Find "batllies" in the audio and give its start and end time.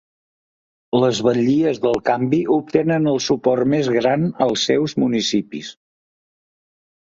1.27-1.81